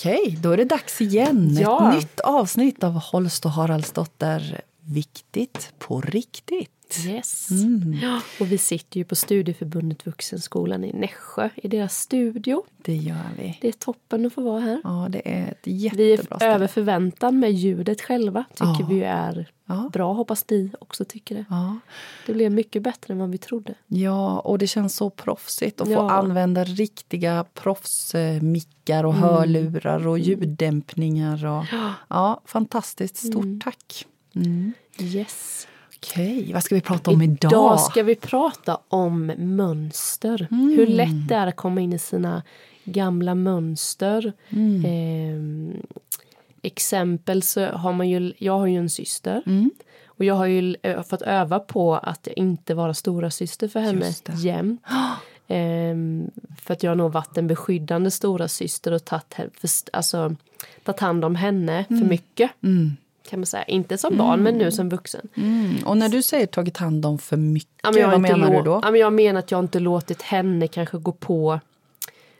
[0.00, 1.56] Okej, då är det dags igen.
[1.60, 1.88] Ja.
[1.88, 4.60] Ett nytt avsnitt av Holst och Haraldsdotter.
[4.84, 6.79] Viktigt på riktigt.
[7.06, 7.50] Yes.
[7.50, 7.98] Mm.
[8.02, 12.64] Ja, och vi sitter ju på Studieförbundet Vuxenskolan i Nässjö i deras studio.
[12.82, 13.58] Det gör vi.
[13.60, 14.80] Det är toppen att få vara här.
[14.84, 16.54] Ja, det är ett Vi jättebra är ställe.
[16.54, 18.44] över förväntan med ljudet själva.
[18.54, 18.86] Tycker Ja.
[18.90, 19.90] vi är Ja.
[19.92, 20.12] bra.
[20.12, 21.44] Hoppas ni också tycker det.
[21.50, 21.78] Ja.
[22.26, 23.74] Det blev mycket bättre än vad vi trodde.
[23.86, 29.22] ja, och det känns så proffsigt att få använda riktiga proffsmickar och Mm.
[29.28, 31.46] hörlurar och ljuddämpningar.
[31.46, 31.64] Och,
[32.08, 33.16] ja, fantastiskt.
[33.16, 33.60] Stort Mm.
[33.60, 34.06] tack.
[34.34, 34.72] Mm.
[34.98, 35.66] Yes.
[36.02, 37.52] Okej, vad ska vi prata om idag?
[37.52, 40.48] Idag ska vi prata om mönster.
[40.50, 40.68] Mm.
[40.76, 42.42] Hur lätt det är att komma in i sina
[42.84, 44.32] gamla mönster.
[44.48, 44.84] Mm.
[44.84, 45.82] Ehm,
[46.62, 49.42] exempel så har man ju, jag har ju en syster.
[49.46, 49.70] Mm.
[50.06, 50.76] Och jag har ju
[51.08, 54.82] fått öva på att inte vara stora syster för henne jämt.
[55.48, 56.30] Ehm,
[56.62, 60.36] för att jag har nog varit en beskyddande stora syster och tagit, alltså,
[60.84, 62.50] tagit hand om henne för mycket.
[62.62, 62.96] Mm.
[63.30, 63.64] Kan man säga.
[63.64, 65.28] Inte som barn men nu som vuxen.
[65.36, 65.76] Mm.
[65.86, 68.80] Och när du säger tagit hand om för mycket, Ja, men vad menar du då?
[68.82, 71.60] Ja, men jag menar att jag inte låtit henne kanske gå på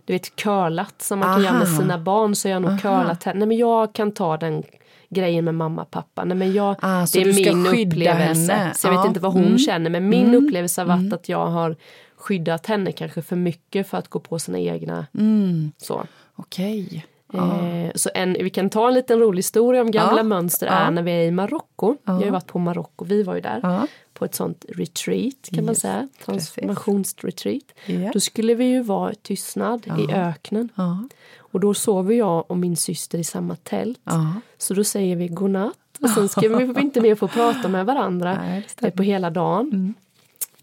[0.05, 1.79] du vet curlat som man kan göra med Aha.
[1.81, 2.79] sina barn så har jag nog Aha.
[2.81, 3.39] curlat henne.
[3.39, 4.63] Nej men jag kan ta den
[5.09, 6.25] grejen med mamma och pappa.
[6.25, 8.53] Nej, men jag, Ah, det är min upplevelse.
[8.53, 8.75] henne.
[8.75, 9.07] Så jag vet Ja.
[9.09, 9.59] inte vad hon Mm.
[9.59, 10.45] känner men min Mm.
[10.45, 11.77] upplevelse har varit att jag har
[12.17, 15.73] skyddat henne kanske för mycket för att gå på sina egna Mm.
[15.79, 16.05] så.
[16.37, 17.07] Okej.
[17.35, 21.03] Eh, så en, vi kan ta en liten rolig historia om gamla mönster är när
[21.03, 21.97] vi är i Marocko.
[22.05, 23.89] Jag har ju varit på Marocko, vi var ju där
[24.21, 26.09] på ett sånt retreat kan man Yes, säga.
[26.25, 27.65] Transformationsretreat.
[27.87, 28.11] Ja.
[28.13, 30.69] Då skulle vi ju vara i tystnad i öknen.
[30.75, 31.09] Ja.
[31.39, 34.01] Och då sover jag och min syster i samma tält.
[34.05, 34.35] Ja.
[34.59, 35.77] Så då säger vi godnatt.
[36.01, 38.39] Och sen ska vi inte mer få prata med varandra
[38.81, 39.95] Nej, på hela dagen.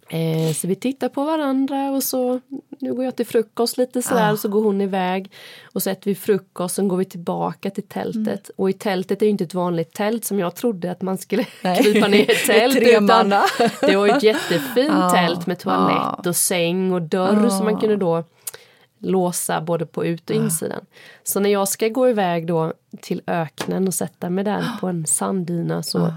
[0.09, 2.39] Eh, så vi tittar på varandra och så
[2.79, 4.37] nu går jag till frukost lite sådär Ah.
[4.37, 5.31] så går hon iväg.
[5.73, 8.25] Och så äter vi frukost sen går vi tillbaka till tältet.
[8.49, 8.53] Mm.
[8.55, 11.45] Och i tältet är ju inte ett vanligt tält som jag trodde att man skulle
[11.63, 11.77] Nej.
[11.83, 12.77] krypa ner i ett tält.
[12.77, 13.29] Utan
[13.81, 15.09] det var ett jättefint Ah.
[15.09, 16.29] tält med toalett Ah.
[16.29, 17.79] och säng och dörr som man Ah.
[17.79, 18.23] kunde då
[18.99, 20.85] låsa både på ut och insidan.
[21.23, 25.05] Så när jag ska gå iväg då till öknen och sätta mig där på en
[25.05, 26.13] sanddyna så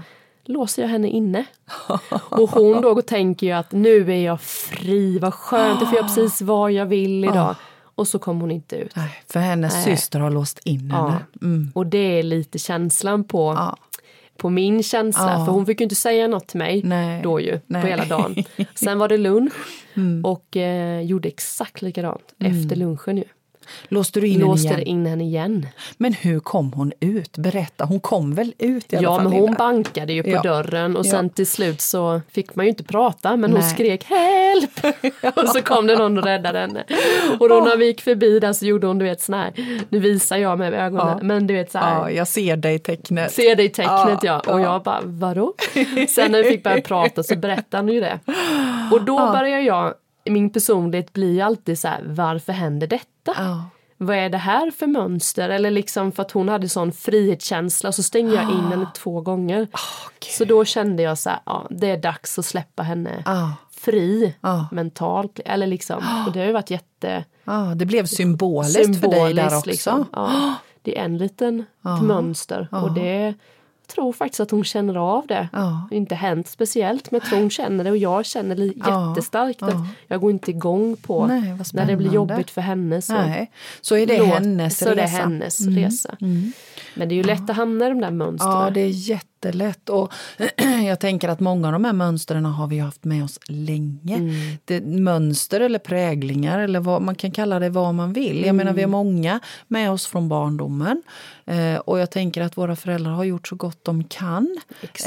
[0.51, 1.45] låser jag henne inne.
[2.29, 6.07] Och hon då tänker ju att nu är jag fri, vad skönt, jag får göra
[6.07, 7.55] precis vad jag vill idag.
[7.95, 8.95] Och så kommer hon inte ut.
[8.95, 9.83] Nej, för hennes Nej.
[9.83, 11.07] syster har låst in Ja.
[11.07, 11.19] henne.
[11.41, 11.71] Mm.
[11.75, 13.77] Och det är lite känslan på, Ja.
[14.37, 15.33] på min känsla.
[15.39, 15.45] Ja.
[15.45, 17.21] För hon fick ju inte säga något till mig Nej.
[17.23, 17.81] då ju, Nej.
[17.81, 18.35] på hela dagen.
[18.75, 19.53] Sen var det lunch
[19.93, 20.25] Mm.
[20.25, 23.23] och eh, gjorde exakt likadant efter lunchen ju.
[23.87, 24.81] Låste du in henne Låste igen?
[24.87, 25.67] in henne igen.
[25.97, 27.37] Men hur kom hon ut?
[27.37, 29.23] Berätta, hon kom väl ut i alla Ja, fall?
[29.23, 29.57] men hon Linda?
[29.57, 30.41] bankade ju på Ja.
[30.41, 31.11] dörren och Ja.
[31.11, 33.69] sen till slut så fick man ju inte prata men hon Nej.
[33.69, 34.95] skrek help!
[35.37, 36.83] och så kom det någon och räddade henne.
[37.39, 39.53] Och då när vi gick förbi där så gjorde hon du vet sån här,
[39.89, 41.23] nu visar jag med ögonen, Ja.
[41.23, 43.31] men du vet så här, Ja, jag ser dig tecknet.
[43.31, 43.89] Ser dig tecknet
[44.23, 44.53] Ja, ja.
[44.53, 44.63] Och ja.
[44.63, 45.53] jag bara, vadå?
[46.09, 48.19] Sen när vi fick börja prata så berättade han ju det.
[48.91, 49.93] Och då börjar jag,
[50.25, 53.33] min personlighet blir ju alltid så här, varför händer detta?
[53.37, 53.63] Ja.
[53.97, 55.49] Vad är det här för mönster?
[55.49, 59.21] Eller liksom för att hon hade sån frihetskänsla och så stängde jag in henne två
[59.21, 59.67] gånger.
[60.37, 63.53] så då kände jag så här, ja det är dags att släppa henne Ja.
[63.71, 64.35] fri
[64.71, 65.39] mentalt.
[65.45, 69.45] Eller liksom, och det har ju varit jätte Ja, det blev symboliskt, för dig där
[69.57, 69.69] också.
[69.69, 70.05] liksom.
[70.13, 71.65] Ja, det är en liten
[72.01, 73.33] mönster och det
[73.93, 75.49] tror faktiskt att hon känner av det.
[75.53, 75.59] Ja.
[75.59, 78.73] Det har inte hänt speciellt men jag tror hon känner det och jag känner det
[78.75, 79.09] Ja.
[79.09, 79.67] jättestarkt Ja.
[79.67, 79.75] att
[80.07, 83.01] jag går inte igång på Nej, när det blir jobbigt för henne.
[83.01, 83.51] Så, Nej,
[83.81, 84.95] så är det låt- hennes så resa.
[84.95, 86.15] det är hennes resa.
[86.95, 88.51] Men det är ju lätt att hamna i de där mönstren.
[88.51, 89.89] Ja, det är jättelätt.
[89.89, 90.13] Och
[90.87, 94.15] jag tänker att många av de här mönstren har vi haft med oss länge.
[94.15, 94.31] Mm.
[94.65, 98.45] Det, mönster eller präglingar, eller vad, man kan kalla det vad man vill.
[98.45, 98.91] Jag menar, vi har Mm.
[98.91, 101.03] många med oss från barndomen.
[101.45, 104.57] Eh, och jag tänker att våra föräldrar har gjort så gott de kan.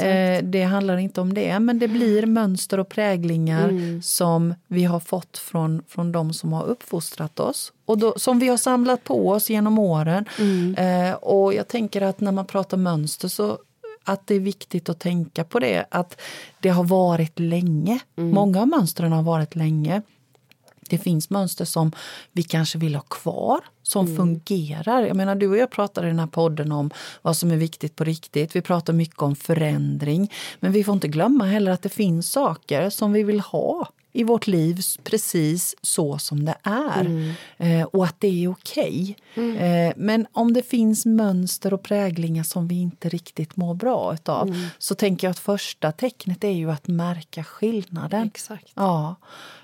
[0.01, 4.01] Eh, det handlar inte om det, men det blir mönster och präglingar Mm.
[4.01, 7.71] som vi har fått från, från de som har uppfostrat oss.
[7.85, 10.25] Och då, som vi har samlat på oss genom åren.
[10.39, 10.75] Mm.
[10.75, 13.57] Eh, och jag tänker att när man pratar mönster så
[14.03, 16.21] att det är viktigt att tänka på det, att
[16.59, 17.99] det har varit länge.
[18.17, 18.31] Mm.
[18.31, 20.01] Många av mönstren har varit länge.
[20.89, 21.91] Det finns mönster som
[22.31, 24.17] vi kanske vill ha kvar, som Mm.
[24.17, 25.01] fungerar.
[25.01, 26.91] Jag menar, du och jag pratar i den här podden om
[27.21, 28.55] vad som är viktigt på riktigt.
[28.55, 30.31] Vi pratar mycket om förändring.
[30.59, 34.23] Men vi får inte glömma heller att det finns saker som vi vill ha i
[34.23, 37.33] vårt liv precis så som det är.
[37.57, 39.17] Eh, och att det är okej.
[39.35, 44.55] Eh, men om det finns mönster och präglingar som vi inte riktigt mår bra utav
[44.77, 48.27] så tänker jag att första tecknet är ju att märka skillnaden.
[48.27, 48.71] Exakt.
[48.73, 49.15] Ja.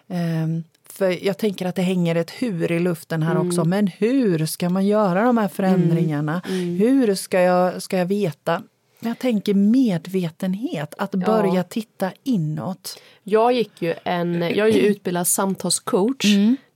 [0.07, 3.66] Ehm, för jag tänker att det hänger ett hur i luften här också.
[3.66, 6.42] Men hur ska man göra de här förändringarna?
[6.80, 8.64] Hur ska jag, ska jag veta?
[9.00, 13.00] Jag tänker medvetenhet, att börja titta inåt.
[13.24, 16.26] Jag gick ju en, jag är ju utbildad samtalscoach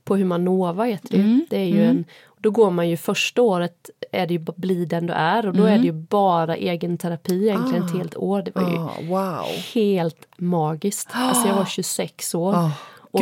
[0.04, 1.40] på Humanova heter det.
[1.50, 2.04] det är ju en,
[2.38, 5.64] då går man ju första året är det ju bli den du är och då
[5.64, 8.42] är det ju bara egen terapi egentligen ett helt år.
[8.42, 9.46] Det var ju Ah, wow!
[9.74, 11.08] helt magiskt.
[11.12, 12.54] Alltså jag var 26 år.
[12.54, 12.70] Ah,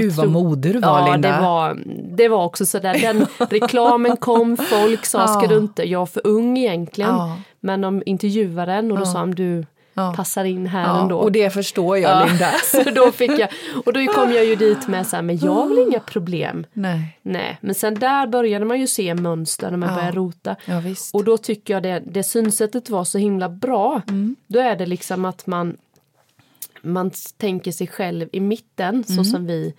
[0.01, 1.33] Gud vad modig du var ja, Linda.
[1.33, 1.79] Det var,
[2.17, 6.27] det var också sådär, den reklamen kom, folk sa ska du inte, jag är för
[6.27, 7.11] ung egentligen.
[7.11, 7.37] Ja.
[7.61, 10.15] Men de intervjuade en och då sa de du Ja.
[10.17, 11.19] passar in här ja, ändå.
[11.19, 12.51] och det förstår jag Ja, Linda.
[12.65, 13.49] så då fick jag,
[13.87, 16.67] och då kom jag ju dit med så här, men jag har väl inga problem.
[16.73, 19.95] Nej, Nej, men sen där började man ju se mönster när man Ja.
[19.95, 20.57] började rota.
[20.65, 20.83] ja.
[21.13, 24.03] Och då tycker jag det, det synsättet var så himla bra.
[24.09, 24.37] Mm.
[24.47, 25.77] Då är det liksom att man,
[26.85, 29.05] man tänker sig själv i mitten Mm.
[29.05, 29.75] så som vi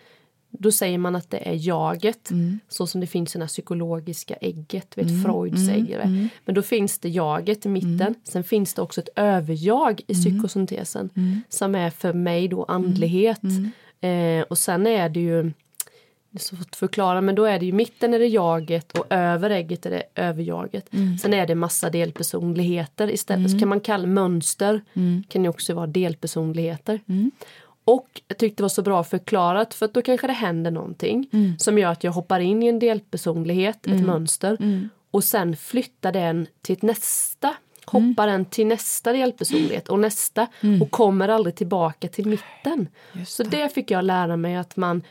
[0.60, 2.60] då säger man att det är jaget, Mm.
[2.70, 5.88] så som det finns i det psykologiska ägget, vet, Freuds ägg.
[5.98, 6.32] vet.
[6.46, 8.16] Men då finns det jaget i mitten, Mm.
[8.24, 11.42] sen finns det också ett överjag i psykosyntesen Mm.
[11.50, 13.40] som är för mig då andlighet.
[14.02, 15.52] Eh, och sen är det ju,
[16.36, 18.98] det är så svårt att förklara, men då är det ju mitten är det jaget
[18.98, 20.94] och över ägget är det överjaget.
[20.94, 21.18] Mm.
[21.18, 23.52] Sen är det massa delpersonligheter istället.
[23.52, 25.24] Så kan man kalla mönster, Mm.
[25.30, 27.00] kan ju också vara delpersonligheter.
[27.86, 31.30] Och jag tyckte det var så bra förklarat för att då kanske det händer någonting
[31.34, 31.60] Mm.
[31.60, 34.90] som gör att jag hoppar in i en delpersonlighet, ett mönster Mm.
[35.12, 37.54] och sen flyttar den till nästa
[37.86, 40.48] hoppar den till nästa delpersonlighet och nästa
[40.82, 42.88] och kommer aldrig tillbaka till mitten.
[43.14, 45.02] Just Så det fick jag lära mig att man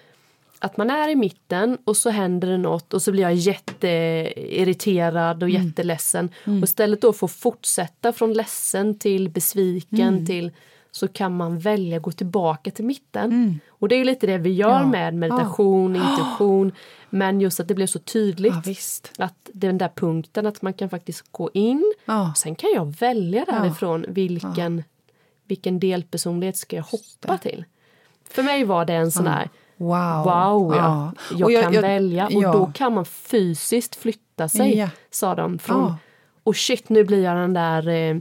[0.65, 5.43] att man är i mitten och så händer det något och så blir jag jätteirriterad
[5.43, 6.31] och jätteledsen.
[6.45, 10.51] Och istället då få fortsätta från ledsen till besviken till
[10.91, 13.61] så kan man välja att gå tillbaka till mitten.
[13.69, 14.87] Och det är lite det vi gör Ja.
[14.87, 16.73] med meditation, intuition.
[17.11, 19.13] Men just att det blev så tydligt Ja, visst.
[19.19, 21.95] att den där punkten att man kan faktiskt gå in.
[22.05, 22.33] Ja.
[22.37, 24.85] Sen kan jag välja därifrån vilken,
[25.49, 27.65] vilken delpersonlighet ska jag hoppa till.
[28.31, 29.49] För mig var det en sån här
[29.85, 30.25] Wow.
[30.25, 31.13] Wow, ja.
[31.39, 32.53] Jag, Och kan välja och ja.
[32.53, 34.89] då kan man fysiskt flytta sig, Ja.
[35.11, 35.59] sa de.
[35.59, 35.97] Från, Ja.
[36.43, 38.17] Och shit, nu blir jag den där eh,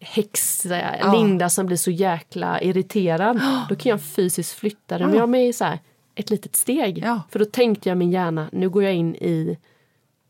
[0.00, 3.40] häx eh, Linda som blir så jäkla irriterad.
[3.68, 5.06] Då kan jag fysiskt flytta den.
[5.08, 5.78] Men jag är med så här,
[6.14, 6.98] ett litet steg.
[7.04, 7.22] Ja.
[7.30, 9.58] För då tänkte jag min hjärna, nu går jag in i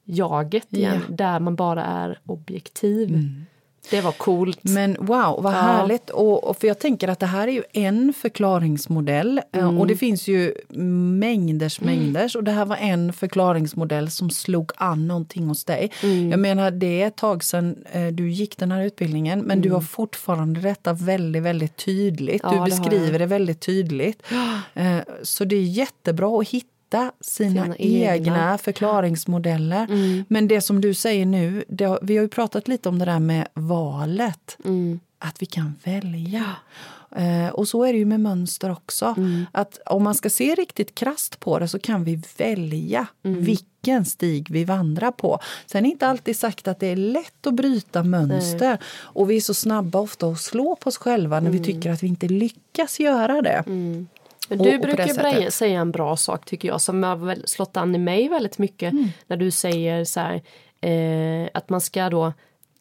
[0.05, 1.15] jaget igen, Ja.
[1.15, 3.09] där man bara är objektiv.
[3.91, 4.59] Det var coolt.
[4.63, 6.11] Men wow, vad härligt!
[6.11, 9.97] Och, och för jag tänker att det här är ju en förklaringsmodell eh, och det
[9.97, 15.65] finns ju mängders mängders och det här var en förklaringsmodell som slog an någonting hos
[15.65, 15.91] dig.
[16.31, 19.71] Jag menar, det är ett tag sedan eh, du gick den här utbildningen men du
[19.71, 22.41] har fortfarande detta väldigt, väldigt tydligt.
[22.45, 23.21] Ja, du det beskriver jag.
[23.21, 24.23] det väldigt tydligt.
[24.75, 26.67] Eh, Så det är jättebra att hitta
[27.21, 28.59] sina Sina egna, egna.
[28.59, 29.87] förklaringsmodeller.
[30.29, 33.19] Men det som du säger nu, det, vi har ju pratat lite om det där
[33.21, 34.57] med valet.
[35.19, 36.45] Att vi kan välja.
[37.17, 39.15] Eh, och så är det ju med mönster också.
[39.53, 44.51] Att om man ska se riktigt krast på det så kan vi välja vilken stig
[44.51, 45.39] vi vandrar på.
[45.67, 48.79] Sen är inte alltid sagt att det är lätt att bryta mönster.
[48.95, 52.03] Och vi är så snabba ofta att slå på oss själva när vi tycker att
[52.03, 53.65] vi inte lyckas göra det.
[54.59, 57.99] Men du brukar bra- säga en bra sak tycker jag som har slått an i
[57.99, 58.93] mig väldigt mycket.
[58.93, 59.09] Mm.
[59.27, 60.43] När du säger så här,
[60.81, 62.33] eh, att man ska då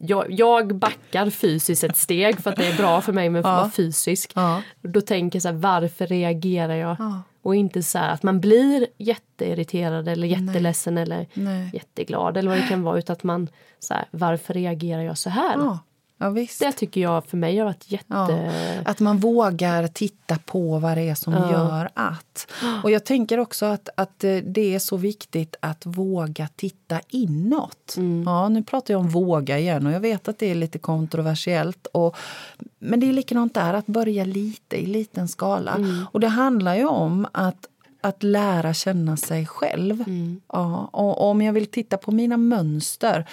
[0.01, 3.45] jag, jag backar fysiskt ett steg för att det är bra för mig med att
[3.45, 3.55] Ja.
[3.55, 4.31] vara fysisk.
[4.35, 4.61] Ja.
[4.81, 6.95] Då tänker jag så här, varför reagerar jag?
[6.99, 7.21] Ja.
[7.41, 11.69] Och inte så här att man blir jätteirriterad eller jätteledsen eller Nej.
[11.73, 12.97] jätteglad eller vad det kan vara.
[12.99, 13.47] Utan att man
[13.79, 15.53] så här, varför reagerar jag så här?
[15.57, 15.79] Ja,
[16.19, 16.59] ja visst.
[16.59, 18.05] Det tycker jag för mig har varit jätte...
[18.07, 18.51] Ja,
[18.85, 22.51] att man vågar titta på vad det är som gör att.
[22.83, 27.95] Och jag tänker också att, att eh, det är så viktigt att våga titta inåt.
[28.25, 31.87] Ja, nu pratar jag om våga igen och jag vet att det är lite kontroversiellt.
[31.87, 32.15] Och,
[32.79, 35.77] men det är likadant där, att börja lite i liten skala.
[36.11, 37.67] Och det handlar ju om att
[38.01, 40.03] att lära känna sig själv.
[40.53, 43.25] Ja, och och om jag vill titta på mina mönster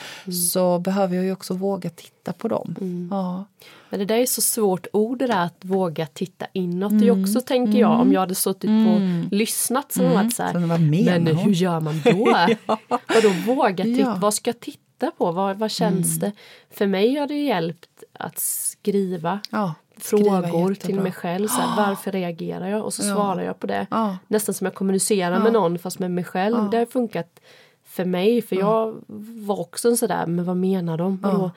[0.51, 2.75] så behöver jag ju också våga titta på dem.
[3.11, 3.45] Ja.
[3.91, 7.01] Men det där är så svårt ord det där att våga titta inåt.
[7.01, 10.53] Det är också tänker jag om jag hade suttit på lyssnat som så här.
[10.53, 12.37] Så menar Men hon?" hur gör man då?
[13.09, 14.01] Vadå våga titta?
[14.01, 14.17] Ja.
[14.21, 15.33] Vad ska jag titta på?
[15.33, 16.33] Vad, vad känns det?
[16.71, 19.41] För mig har det hjälpt att skriva.
[19.51, 19.75] Ja.
[19.97, 21.49] Frågor till mig själv.
[21.49, 22.85] Så här, varför reagerar jag?
[22.85, 23.15] Och så Ja.
[23.15, 23.87] svarar jag på det.
[23.91, 24.17] Ja.
[24.29, 25.39] Nästan som jag kommunicerar Ja.
[25.43, 26.57] med någon fast med mig själv.
[26.57, 26.69] Ja.
[26.71, 27.41] Det har funkat
[27.85, 28.43] för mig.
[28.43, 28.95] För jag
[29.47, 31.17] var också en sådär, men vad menar de?
[31.23, 31.51] Vadå?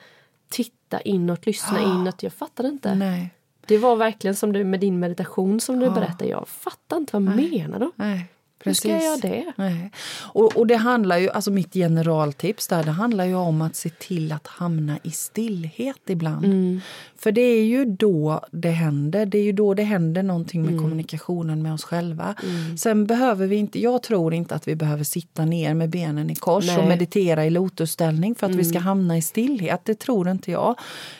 [0.48, 2.22] Titta inåt, lyssna inåt.
[2.22, 2.94] Jag fattade inte.
[2.94, 3.30] Nej.
[3.66, 5.90] Det var verkligen som du med din meditation som du Ja.
[5.92, 6.30] berättade.
[6.30, 7.92] Jag fattar inte, vad menar de?
[7.94, 8.26] Nej.
[8.64, 9.52] Hur ska jag göra det?
[9.56, 9.90] Nej.
[10.32, 13.90] Och, och det handlar ju, alltså mitt generaltips där, det handlar ju om att se
[13.90, 16.44] till att hamna i stillhet ibland.
[16.44, 16.80] Mm.
[17.16, 19.26] För det är ju då det händer.
[19.26, 20.72] Det är ju då det händer någonting Mm.
[20.72, 22.34] med kommunikationen med oss själva.
[22.78, 26.34] Sen behöver vi inte, jag tror inte att vi behöver sitta ner med benen i
[26.34, 26.78] kors Nej.
[26.78, 29.80] och meditera i lotusställning för att vi ska hamna i stillhet.
[29.84, 30.74] Det tror inte jag.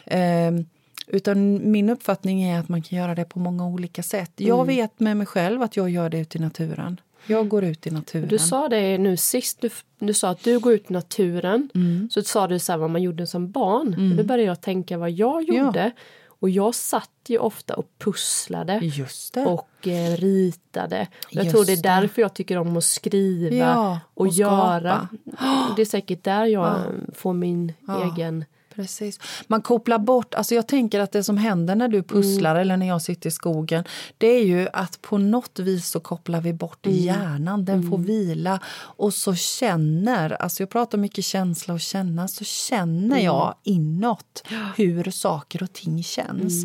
[0.07, 0.67] Ehm,
[1.07, 4.33] utan min uppfattning är att man kan göra det på många olika sätt.
[4.37, 7.01] Jag vet med mig själv att jag gör det ute i naturen.
[7.27, 8.29] Jag går ut i naturen.
[8.29, 11.69] Du sa det nu sist, du, du sa att du går ut i naturen.
[12.11, 14.11] Så sa du så här vad man gjorde som barn.
[14.11, 15.55] Och Då började jag tänka vad jag Ja.
[15.65, 15.91] gjorde.
[16.27, 18.79] Och jag satt ju ofta och pusslade.
[19.47, 21.07] Och eh, ritade.
[21.27, 24.29] Och jag Just tror det är därför jag tycker om att skriva Ja, och, och
[24.29, 25.09] göra.
[25.77, 26.83] Det är säkert där jag eh,
[27.15, 27.73] får min
[28.17, 28.45] egen...
[28.81, 29.21] Precis.
[29.47, 32.87] Man kopplar bort, alltså jag tänker att det som händer när du pusslar eller när
[32.87, 33.85] jag sitter i skogen,
[34.19, 38.61] det är ju att på något vis så kopplar vi bort hjärnan, den får vila.
[38.79, 44.45] Och så känner, alltså jag pratar mycket känsla och känna, så känner jag inåt
[44.77, 46.65] hur saker och ting känns.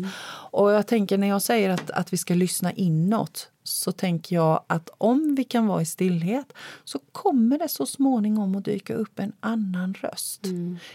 [0.50, 4.62] Och jag tänker när jag säger att, att vi ska lyssna inåt så tänker jag
[4.66, 6.52] att om vi kan vara i stillhet
[6.84, 10.46] så kommer det så småningom att dyka upp en annan röst.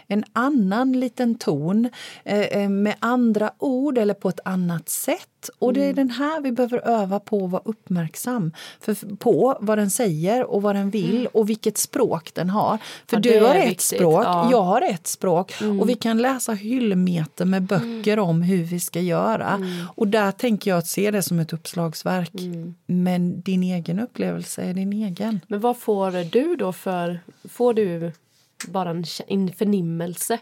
[0.08, 1.90] En annan liten ton
[2.24, 5.50] eh, eh, med andra ord eller på ett annat sätt.
[5.60, 9.78] Och det är den här vi behöver öva på att vara uppmärksam för, på vad
[9.78, 12.78] den säger och vad den vill och vilket språk den har.
[13.08, 14.48] För Ja, du har ett viktigt, språk, ja.
[14.52, 19.00] jag har ett språk och vi kan läsa hyllmeter med böcker om hur vi ska
[19.00, 19.68] göra.
[19.96, 22.32] Och där tänker jag att se det som ett uppslagsverk.
[22.86, 25.40] Men din egen upplevelse är din egen.
[25.48, 27.20] Men vad får du då för...
[27.50, 28.12] Får du
[28.68, 28.90] bara
[29.28, 30.40] en, förnimmelse?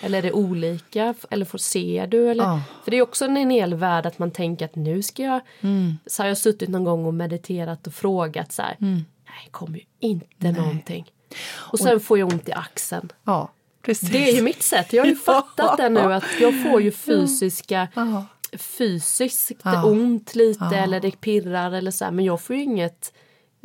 [0.00, 1.14] Eller är det olika?
[1.30, 2.30] Eller får, ser du?
[2.30, 2.44] Eller?
[2.44, 2.60] Ja.
[2.84, 5.40] För det är också en hel värld att man tänker att nu ska jag...
[5.60, 5.94] Mm.
[6.06, 8.76] Så har jag suttit någon gång och mediterat och frågat så här.
[8.78, 9.04] Nej,
[9.44, 11.12] det kommer ju inte någonting.
[11.54, 13.12] Och sen får jag ont i axeln.
[13.24, 13.52] Ja,
[13.82, 14.10] precis.
[14.10, 14.92] Det är ju mitt sätt.
[14.92, 18.24] Jag har ju fattat det nu att jag får ju fysiska Ja.
[18.58, 19.84] Fysiskt Ja.
[19.84, 20.74] ont lite Ja.
[20.74, 23.12] eller det pirrar eller så här, men jag får ju inget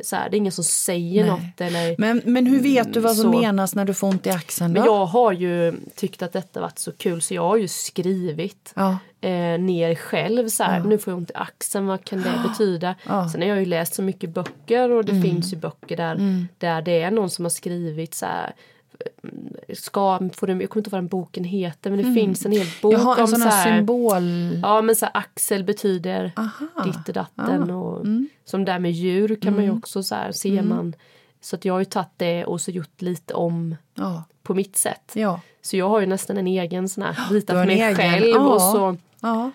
[0.04, 1.30] så här, det är ingen som säger Nej.
[1.30, 3.40] något eller Men, men hur vet du vad som Så.
[3.40, 4.74] menas när du får ont i axeln?
[4.74, 4.80] Då?
[4.80, 8.72] men jag har ju tyckt att detta varit så kul så jag har ju skrivit
[8.76, 8.98] Ja.
[9.20, 12.94] eh, ner själv så här, nu får jag ont i axeln, vad kan det betyda?
[13.06, 13.18] Ja.
[13.18, 13.28] Mm.
[13.28, 16.82] Sen har jag ju läst så mycket böcker och det finns ju böcker där, där
[16.82, 18.54] det är någon som har skrivit så här
[19.74, 22.52] ska, får du, jag kommer inte ihåg vad den boken heter men det finns en
[22.52, 24.22] hel bok Jag har en om sån så här symbol...
[24.62, 26.84] Ja men så här, axel betyder Aha.
[26.84, 28.06] ditt och datten och
[28.44, 30.94] som där med djur kan man ju också så här, ser man.
[31.40, 34.24] Så att jag har ju tagit det och så gjort lite om Ja.
[34.42, 35.12] på mitt sätt.
[35.12, 35.40] Ja.
[35.62, 38.38] Så jag har ju nästan en egen sån här, ritat mig egen, själv ja.
[38.38, 38.96] och så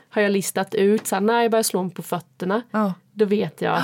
[0.10, 2.62] har jag listat ut så här, när jag börjar slå mig på fötterna
[3.12, 3.82] då vet jag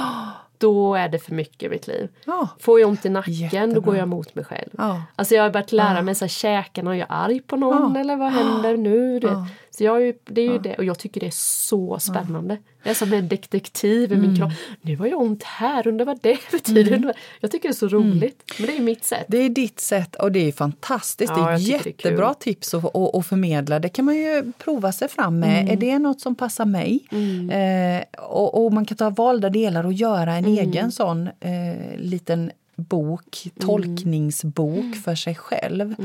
[0.59, 2.09] då är det för mycket i mitt liv.
[2.25, 2.47] Ja.
[2.59, 3.73] Får jag ont i nacken Jättebra.
[3.73, 4.69] då går jag emot mig själv.
[4.77, 5.01] Ja.
[5.15, 8.15] Alltså jag har börjat lära mig så här, käkarna, är jag arg på någon eller
[8.15, 9.19] vad händer nu?
[9.19, 9.37] Du vet.
[9.69, 12.57] Så jag är det är ju det och jag tycker det är så spännande.
[12.83, 14.51] Jag är som en detektiv i min kropp.
[14.81, 17.13] Nu har jag ont här, undrar vad det betyder.
[17.39, 18.43] Jag tycker det är så roligt.
[18.57, 19.25] Men det är mitt sätt.
[19.27, 21.33] Det är ditt sätt och det är fantastiskt.
[21.38, 23.79] Ja, det är tycker det är jättebra tips att, att, att förmedla.
[23.79, 25.62] Det kan man ju prova sig fram med.
[25.62, 25.71] Mm.
[25.74, 27.00] Är det något som passar mig?
[27.51, 30.57] Eh, och, och man kan ta valda delar och göra en Mm.
[30.57, 35.95] egen sån eh, liten bok, tolkningsbok för sig själv.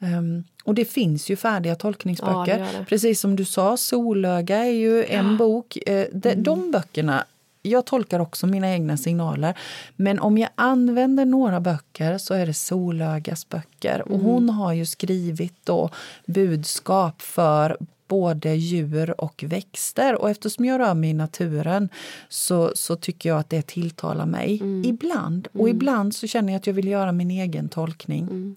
[0.00, 2.54] Ehm, och det finns ju färdiga tolkningsböcker.
[2.54, 2.66] Mm.
[2.66, 2.84] Ja, det det.
[2.84, 5.78] Precis som du sa, Solöga är ju en bok.
[5.86, 6.42] Eh, de, Mm.
[6.42, 7.24] de böckerna
[7.62, 9.58] jag tolkar också mina egna signaler.
[9.96, 14.12] Men om jag använder några böcker så är det Solögas böcker.
[14.12, 15.90] Och hon har ju skrivit då
[16.26, 17.76] budskap för
[18.08, 20.14] både djur och växter.
[20.14, 21.88] Och eftersom jag rör mig i naturen
[22.28, 24.62] så, så tycker jag att det tilltalar mig.
[24.84, 25.48] Ibland.
[25.52, 28.56] Och ibland så känner jag att jag vill göra min egen tolkning.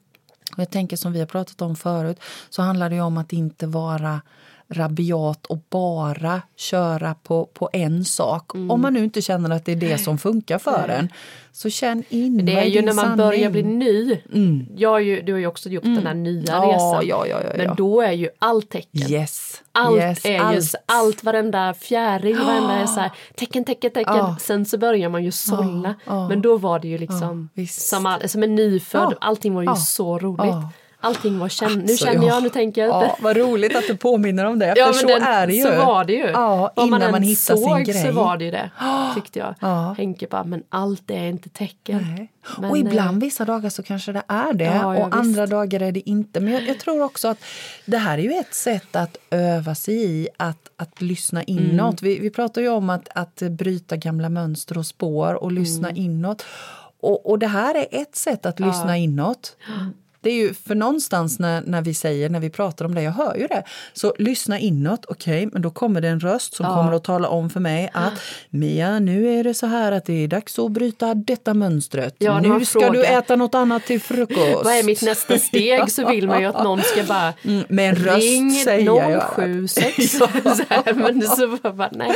[0.54, 3.68] Och jag tänker som vi har pratat om förut så handlar det om att inte
[3.68, 4.22] vara
[4.72, 8.54] rabiat och bara köra på, på en sak.
[8.56, 8.72] Mm.
[8.72, 11.10] Om man nu inte känner att det är det som funkar för en.
[11.54, 13.18] Så känn in, Det är ju när man sanning?
[13.18, 14.18] börjar bli ny.
[14.78, 17.08] Jag har ju, du har ju också gjort den här nya Ja, resan.
[17.08, 17.38] ja, ja.
[17.58, 19.12] Men då är ju allt tecken.
[19.12, 19.62] Yes.
[19.72, 20.64] Allt yes, är allt.
[20.64, 24.16] så- allt, varenda fjäril, varenda är så här, tecken, tecken, tecken.
[24.18, 24.38] Ja.
[24.42, 25.96] Sen så börjar man ju sålla.
[26.06, 26.28] ja.
[26.30, 29.14] Men då var det ju liksom som, all, som en nyfödd.
[29.22, 30.56] Allting var ju så roligt.
[31.02, 31.08] Ja.
[31.08, 32.90] allting var känn Nu alltså, känner jag, nu tänker jag.
[32.90, 35.64] Ja, vad roligt att du påminner om det, för ja, så den, är det ju.
[35.64, 36.28] Så var det ju.
[36.28, 38.08] Ja, innan man, man hittar sin grej.
[38.08, 38.72] så var det ju det,
[39.16, 39.56] tyckte jag.
[39.60, 39.96] Ja.
[39.98, 42.28] Henke bara, men allt är inte tecken.
[42.58, 45.80] Men, och ibland eh, vissa dagar så kanske det är det ja, och andra dagar
[45.82, 46.40] är det inte.
[46.40, 47.38] Men jag, jag, tror också att
[47.86, 52.02] det här är ju ett sätt att öva sig i att, att lyssna inåt.
[52.02, 52.14] Mm.
[52.14, 56.04] Vi, vi pratar ju om att, att bryta gamla mönster och spår och lyssna mm.
[56.04, 56.46] inåt.
[57.02, 58.96] Och, och det här är ett sätt att lyssna ja.
[58.96, 59.58] inåt.
[60.22, 63.12] Det är ju för någonstans när, när vi säger, när vi pratar om det, jag
[63.12, 63.64] hör ju det.
[63.94, 66.76] Så lyssna inåt, okej, okay, men då kommer det en röst som ja.
[66.76, 68.14] kommer att tala om för mig att
[68.50, 72.16] Mia, nu är det så här att det är dags att bryta detta mönstret.
[72.18, 72.92] Ja, nu ska fråga.
[72.92, 74.64] du äta något annat till frukost.
[74.64, 75.92] Vad är mitt nästa steg?
[75.92, 80.16] Så vill man ju att någon ska bara mm, med en röst ring säga 076.
[80.70, 80.84] ja.
[80.96, 82.12] men så bara, nej.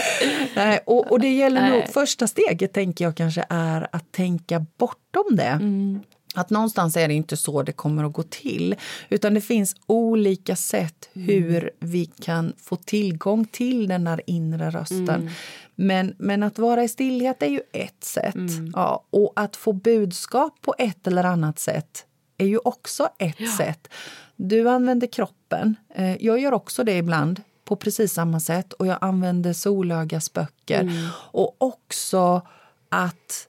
[0.55, 1.71] nej och, och det gäller nej.
[1.71, 5.43] nog, första steget tänker jag kanske är att tänka bortom det.
[5.43, 5.99] Mm.
[6.35, 8.75] Att någonstans är det inte så det kommer att gå till.
[9.09, 11.27] Utan det finns olika sätt mm.
[11.27, 15.09] hur vi kan få tillgång till den där inre rösten.
[15.09, 15.29] Mm.
[15.75, 18.35] Men, men att vara i stillhet är ju ett sätt.
[18.35, 18.71] Mm.
[18.75, 22.05] Ja, och att få budskap på ett eller annat sätt
[22.37, 23.57] är ju också ett ja.
[23.57, 23.87] sätt.
[24.35, 25.75] Du använder kroppen.
[25.95, 28.73] Eh, jag gör också det ibland på precis samma sätt.
[28.73, 30.81] Och jag använder Solögas böcker.
[30.81, 31.07] Mm.
[31.15, 32.41] Och också
[32.89, 33.47] att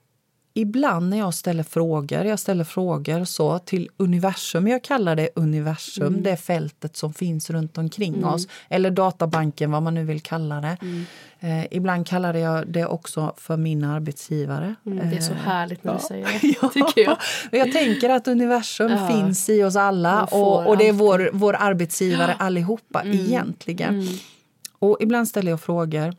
[0.56, 6.06] ibland när jag ställer frågor, jag ställer frågor så till universum, jag kallar det universum,
[6.06, 6.22] mm.
[6.22, 8.28] det fältet som finns runt omkring mm.
[8.28, 10.76] oss, eller databanken vad man nu vill kalla det.
[10.82, 11.04] Mm.
[11.40, 14.74] Eh, ibland kallar jag det också för min arbetsgivare.
[14.86, 16.08] Mm, det är så eh, härligt när du ja.
[16.08, 17.16] säger det, tycker jag.
[17.50, 19.08] jag tänker att universum ja.
[19.08, 23.18] finns i oss alla och, och, det är vår, vår arbetsgivare allihopa mm.
[23.18, 23.94] egentligen.
[23.94, 24.14] Mm.
[24.78, 26.14] Och ibland ställer jag frågor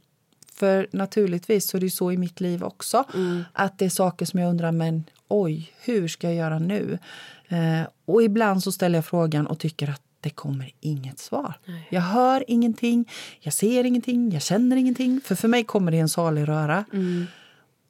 [0.58, 3.04] för naturligtvis så är det så i mitt liv också.
[3.14, 3.44] Mm.
[3.54, 7.00] Att det är saker som jag undrar, men oj, hur ska jag göra nu?
[7.48, 11.54] Eh, och ibland så ställer jag frågan och tycker att det kommer inget svar.
[11.66, 11.88] Nej.
[11.92, 13.10] Jag hör ingenting,
[13.40, 15.22] jag ser ingenting, jag känner ingenting.
[15.26, 16.86] För för mig kommer det en salig röra.
[16.94, 17.26] Mm.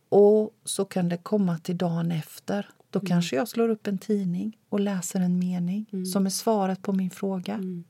[0.09, 2.67] Och så kan det komma till dagen efter.
[2.97, 3.07] Då mm.
[3.07, 6.05] kanske jag slår upp en tidning och läser en mening mm.
[6.05, 7.53] som är svaret på min fråga.
[7.53, 7.83] Mm.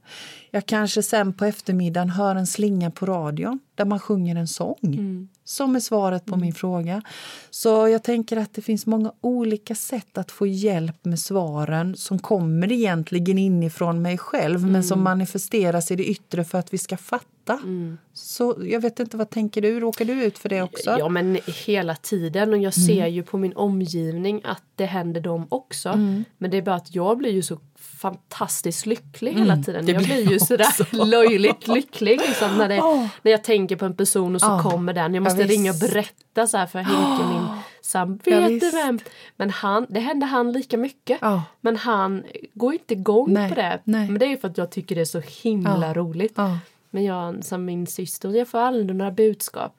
[0.51, 4.79] Jag kanske sen på eftermiddagen hör en slinga på radion där man sjunger en sång
[4.83, 5.29] mm.
[5.43, 6.53] som är svaret på min mm.
[6.53, 7.01] fråga.
[7.49, 12.19] Så jag tänker att det finns många olika sätt att få hjälp med svaren som
[12.19, 15.03] kommer egentligen inifrån mig själv men som mm.
[15.03, 17.97] manifesteras i det yttre för att vi ska fatta Mm.
[18.13, 19.79] Så jag vet inte, vad tänker du?
[19.79, 20.95] Råkar du ut för det också?
[20.99, 22.53] Ja, men hela tiden.
[22.53, 23.13] Och jag ser mm.
[23.13, 25.89] ju på min omgivning att det händer dem också.
[25.89, 26.25] Mm.
[26.37, 29.87] Men det är bara att jag blir ju så fantastiskt lycklig hela mm, tiden.
[29.87, 33.07] jag blir ju sådär löjligt lycklig liksom, när, det, oh.
[33.21, 34.61] när jag tänker på en person och så oh.
[34.61, 35.13] kommer den.
[35.13, 37.33] Jag måste ja, ringa och berätta så här för Henke, oh.
[37.33, 38.19] min sam.
[38.23, 38.99] Vet du vem?
[39.35, 41.21] Men han, det hände han lika mycket.
[41.61, 43.79] Men han går inte igång nej, på det.
[43.83, 44.09] Nej.
[44.09, 46.37] Men det är för att jag tycker det är så himla roligt.
[46.89, 49.75] Men jag som min syster, jag får aldrig några budskap.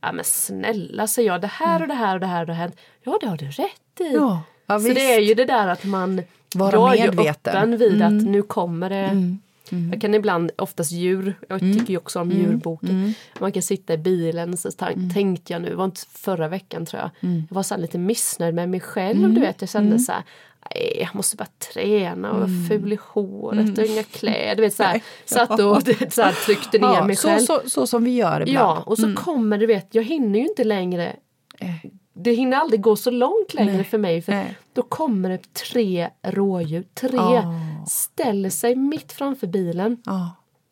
[0.00, 2.54] Ja men snälla säger jag, det här och det här och det här och det
[2.54, 2.72] här.
[3.02, 4.14] Ja det har du rätt i.
[4.14, 6.22] Ja, ja, så det är ju det där att man
[6.54, 8.18] Vara jag är ju öppen vid mm.
[8.18, 9.38] att nu kommer det mm.
[9.72, 9.92] Mm.
[9.92, 11.78] Jag kan ibland, oftast djur, jag mm.
[11.78, 12.42] tycker ju också om mm.
[12.42, 12.90] djurboken.
[12.90, 13.12] Mm.
[13.40, 14.70] Man kan sitta i bilen så
[15.14, 17.10] tänkte jag nu, var inte förra veckan tror jag.
[17.48, 19.34] Jag var så lite missnöjd med mig själv.
[19.34, 20.22] Du vet, jag kände så här,
[20.70, 22.68] nej, jag måste bara träna och mm.
[22.68, 23.74] ful i håret mm.
[23.78, 24.62] och inga kläder.
[24.62, 27.38] Vet, så här, satt och så här, tryckte ner ja, mig själv.
[27.38, 28.48] Så, så, så, som vi gör ibland.
[28.48, 29.16] Ja, och så mm.
[29.16, 31.16] kommer du vet, jag hinner ju inte längre
[31.58, 31.90] eh.
[32.12, 33.84] det hinner aldrig gå så långt längre Nej.
[33.84, 34.22] för mig.
[34.22, 34.56] För Nej.
[34.72, 37.84] Då kommer det tre rådjur, tre, oh.
[37.86, 40.02] ställer sig mitt framför bilen.
[40.06, 40.28] Oh.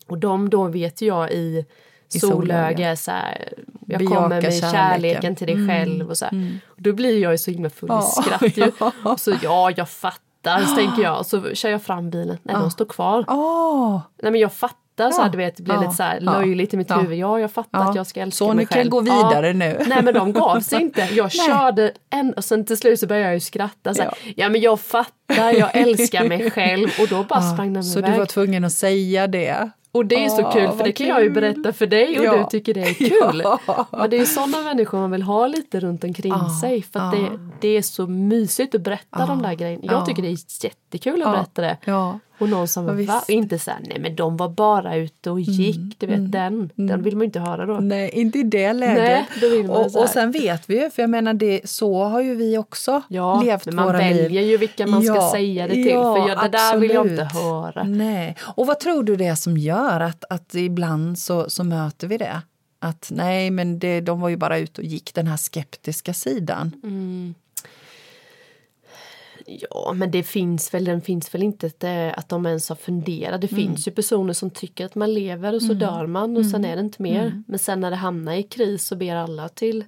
[0.07, 1.67] Och de då vet jag i
[2.21, 3.53] solöga är så här,
[3.87, 4.71] jag Bejaka kommer med kärleken.
[4.71, 5.69] kärleken till dig mm.
[5.69, 6.59] själv och så mm.
[6.67, 8.73] och Då blir jag ju så himla full i skratt ju.
[9.11, 11.19] Och så ja, jag fattar, så tänker jag.
[11.19, 13.25] Och så kör jag fram bilen, nej de står kvar.
[13.29, 14.01] Oh.
[14.23, 16.77] Nej men jag fattar så här, du vet, det blir lite så här löjligt i
[16.77, 17.19] mitt huvud.
[17.19, 18.69] Ja, jag fattar att jag ska älska så mig själv.
[18.69, 19.83] Så ni kan gå vidare nu.
[19.87, 21.09] Nej men de gav sig inte.
[21.13, 23.95] Jag körde en och sen till slut så började jag ju skratta.
[23.95, 24.49] Så här, ja.
[24.49, 26.89] men jag fattar, jag älskar mig själv.
[27.01, 28.13] Och då bara sprang den Så iväg.
[28.13, 29.71] du var tvungen att säga det?
[29.93, 32.37] Och det är så kul för det kan jag ju berätta för dig och ja.
[32.37, 32.95] du tycker det är
[33.33, 33.43] kul.
[33.45, 33.87] Ja.
[33.91, 36.61] Och det är sådana människor man vill ha lite runt omkring ja.
[36.61, 37.29] sig för att det,
[37.61, 39.85] det är så mysigt att berätta de där grejerna.
[39.85, 41.77] Jag tycker det är jättekul att berätta det.
[42.43, 45.77] Och någon som ja, var, inte såhär, nej men de var bara ute och gick,
[45.77, 46.71] mm, du vet mm, den, mm.
[46.75, 47.75] den vill man inte höra då.
[47.75, 49.29] Nej, inte i det läget.
[49.43, 52.59] Nej, och, och sen vet vi ju, för jag menar det, så har ju vi
[52.59, 54.51] också ja, levt men man väljer liv.
[54.51, 57.25] ju vilka man ska säga det till, ja, för jag, det där vill jag inte
[57.25, 57.83] höra.
[57.83, 58.37] Nej.
[58.57, 62.19] Och vad tror du det är som gör att, att ibland så, så möter vi
[62.19, 62.43] det?
[62.79, 66.73] Att nej, men det, de var ju bara ute och gick, den här skeptiska sidan.
[66.83, 67.35] Mm.
[69.71, 72.77] Ja, men det finns väl, den finns väl inte att, det, att de ens har
[72.77, 73.41] funderat.
[73.41, 73.65] Det Mm.
[73.67, 76.77] finns ju personer som tycker att man lever och så dör man och sen är
[76.77, 77.21] det inte mer.
[77.27, 77.45] Mm.
[77.49, 79.85] Men sen när det hamnar i kris så ber alla till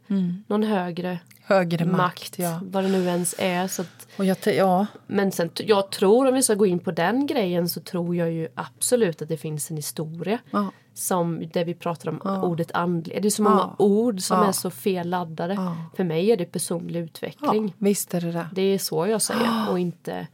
[0.46, 2.60] någon högre Högre makt, makt, ja.
[2.62, 3.66] vad det nu ens är.
[3.68, 4.86] Så att, ja.
[5.06, 8.32] men sen, jag tror, om vi ska gå in på den grejen, så tror jag
[8.32, 10.38] ju absolut att det finns en historia.
[10.50, 10.70] Ja.
[10.94, 13.22] Som där vi pratar om ordet andlig.
[13.22, 14.48] Det är så många ord som Ja.
[14.48, 15.54] är så fel laddade.
[15.54, 15.76] Ja.
[15.96, 17.74] För mig är det personlig ja, utveckling.
[17.78, 18.48] visst är det det.
[18.52, 20.26] Det är så jag säger och inte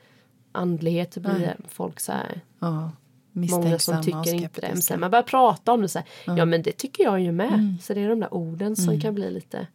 [0.52, 1.10] andlighet.
[1.12, 2.90] Det blir folk så här, Ja.
[3.32, 4.68] många som tycker inte det.
[4.68, 7.32] Men sen man börjar prata om det så här, ja men det tycker jag ju
[7.32, 7.76] med.
[7.82, 9.66] Så det är de där orden som kan bli lite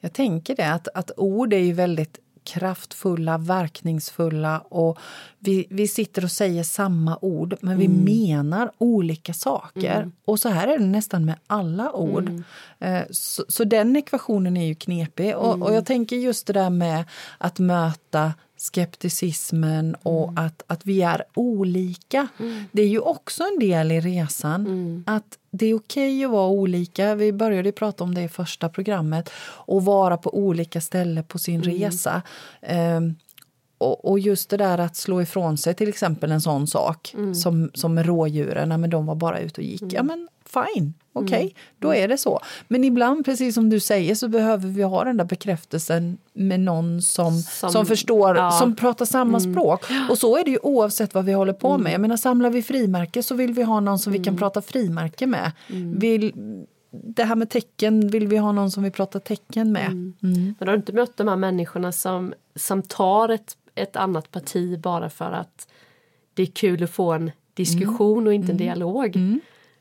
[0.00, 4.98] Jag tänker det, att, att ord är ju väldigt kraftfulla, verkningsfulla och
[5.38, 10.10] vi, vi sitter och säger samma ord men vi menar olika saker.
[10.24, 12.42] Och så här är det nästan med alla ord.
[12.78, 15.36] Eh, Så, så den ekvationen är ju knepig.
[15.36, 17.04] Och, och jag tänker just det där med
[17.38, 22.28] att möta skepticismen och att, att vi är olika.
[22.72, 24.66] Det är ju också en del i resan.
[25.06, 27.14] Att det är okej att vara olika.
[27.14, 29.30] Vi började prata om det i första programmet.
[29.46, 32.22] Och vara på olika ställen på sin resa.
[32.62, 33.14] Ehm,
[33.78, 37.70] och, och just det där att slå ifrån sig till exempel en sån sak som,
[37.74, 38.80] som med rådjuren.
[38.80, 39.92] Men de var bara ute och gick.
[39.92, 42.40] Ja men fine, okej, då är det så.
[42.68, 47.02] Men ibland, precis som du säger, så behöver vi ha den där bekräftelsen med någon
[47.02, 48.50] som, som, Som- förstår, ja.
[48.50, 49.84] som pratar samma språk.
[50.10, 51.92] Och så är det ju oavsett vad vi håller på med.
[51.92, 55.26] Jag menar, samlar vi frimärke så vill vi ha någon som vi kan prata frimärke
[55.26, 55.52] med.
[55.96, 56.32] Vill,
[56.90, 59.86] det här med tecken, vill vi ha någon som vi pratar tecken med?
[59.90, 60.14] Mm.
[60.22, 64.78] Men har du inte mött de här människorna som, som tar ett, ett annat parti
[64.80, 65.68] bara för att
[66.34, 69.16] det är kul att få en diskussion och inte en dialog?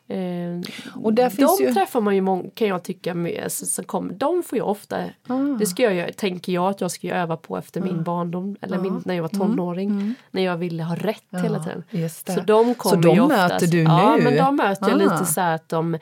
[0.08, 0.62] Eh,
[0.96, 3.84] Och där finns de ju- träffar man ju många, kan jag tycka, med, så, så
[3.84, 5.34] kommer, de får jag ofta, Ah.
[5.60, 9.02] det ska jag, tänker jag att jag ska öva på efter min barndom, eller min,
[9.06, 11.84] när jag var tonåring, när jag ville ha rätt hela tiden.
[11.92, 12.10] Mm.
[12.10, 14.24] Så de kommer de ju möter oftast, du Ja, nu?
[14.24, 15.04] men de möter jag Ah.
[15.14, 15.98] lite så här att de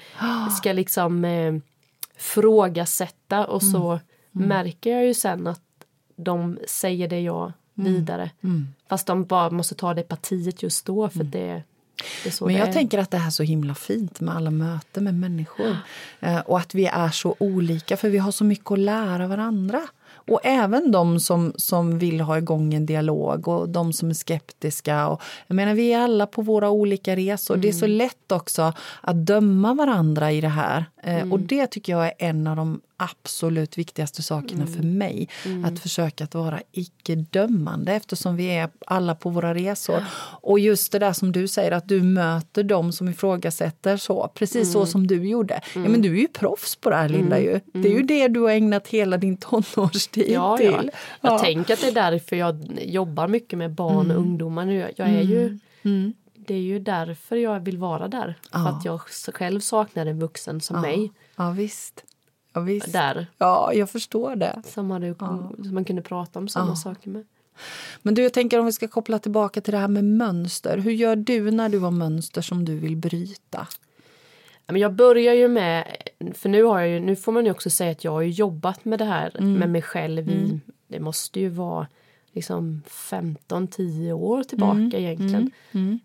[0.57, 1.53] ska liksom eh,
[2.17, 3.99] frågasätta och så
[4.35, 4.47] Mm.
[4.47, 5.61] märker jag ju sen att
[6.15, 7.93] de säger det jag Mm.
[7.93, 8.29] vidare.
[8.89, 11.72] Fast de bara måste ta det partiet just då för det, så
[12.41, 15.77] Men jag tänker att det är så himla fint med alla möten med människor.
[16.19, 19.81] Eh, och att vi är så olika, för vi har så mycket att lära varandra.
[20.27, 25.07] Och även de som, som vill ha igång en dialog och de som är skeptiska.
[25.07, 27.57] Och, jag menar, vi är alla på våra olika resor.
[27.57, 30.85] Det är så lätt också att döma varandra i det här.
[31.03, 35.29] Eh, Och det tycker jag är en av de absolut viktigaste sakerna för mig.
[35.65, 40.03] Att försöka att vara icke-dömande eftersom vi är alla på våra resor.
[40.41, 44.71] Och just det där som du säger, att du möter dem som ifrågasätter så, precis
[44.71, 45.61] så som du gjorde.
[45.75, 47.39] Ja, men du är ju proffs på det här, Linda.
[47.39, 47.59] Ju.
[47.73, 50.57] Det är ju det du har ägnat hela din tonårstid Ja, ja.
[50.57, 50.91] till.
[51.21, 51.39] Jag Ja.
[51.39, 54.17] tänker att det är därför jag jobbar mycket med barn Mm.
[54.17, 54.91] och ungdomar nu.
[54.97, 55.59] Jag är ju,
[56.47, 58.35] Det är ju därför jag vill vara där.
[58.51, 61.11] För att jag själv saknar en vuxen som mig.
[61.35, 62.03] Ja, visst.
[62.53, 62.93] Ja, visst.
[62.93, 63.27] Där.
[63.37, 64.61] Ja, jag förstår det.
[64.65, 67.25] Som, hade, som man kunde prata om samma saker med.
[68.01, 70.77] Men du, jag tänker om vi ska koppla tillbaka till det här med mönster.
[70.77, 73.67] Hur gör du när du har mönster som du vill bryta?
[74.65, 75.97] Ja, jag börjar ju med,
[76.33, 78.85] för nu har jag ju, nu får man ju också säga att jag har jobbat
[78.85, 79.53] med det här Mm.
[79.53, 81.87] med mig själv i, det måste ju vara
[82.33, 84.95] liksom 15-10 år tillbaka Mm.
[84.95, 85.51] egentligen.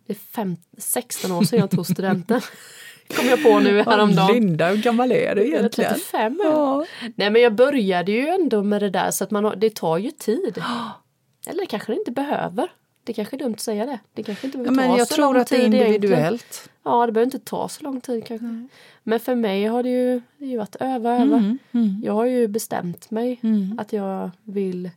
[0.06, 2.40] Det är fem, 16 år sedan jag tog studenten.
[3.16, 4.34] Kom jag på nu häromdagen.
[4.34, 5.94] Linda, hur gammal är du egentligen?
[5.94, 6.84] 35 Ja.
[7.14, 9.98] Nej men jag började ju ändå med det där så att man har, det tar
[9.98, 10.58] ju tid.
[11.46, 12.68] Eller det kanske det inte behöver.
[13.04, 13.98] Det kanske är dumt att säga det.
[14.14, 15.74] Det kanske inte Ja, behöver men ta jag så tror lång att det är tid
[15.74, 15.94] egentligen.
[15.94, 16.70] individuellt.
[16.84, 18.68] Ja, det behöver inte ta så lång tid kanske.
[19.02, 21.36] Men för mig har det ju, det ju varit öva, öva.
[21.36, 23.78] Mm, mm, Jag har ju bestämt mig mm.
[23.78, 24.90] att jag vill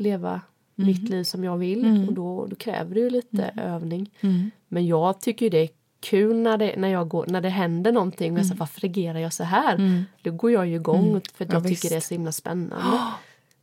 [0.00, 0.40] leva
[0.78, 0.86] Mm.
[0.88, 2.06] mitt liv som jag vill.
[2.08, 4.10] Och då, då kräver det ju lite övning.
[4.20, 4.50] Mm.
[4.68, 5.68] Men jag tycker det är
[6.00, 8.32] kul när det, när jag går, när det händer någonting.
[8.32, 10.04] Och jag säger, varför reagerar jag så här?
[10.22, 11.50] Då går jag ju igång för att Mm.
[11.50, 11.88] Ja, jag tycker visst.
[11.90, 12.98] det är så himla spännande.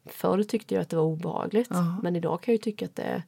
[0.06, 1.67] Förr tyckte jag att det var obehagligt.
[1.72, 2.00] Ja.
[2.04, 3.24] Men idag kan jag ju tycka att det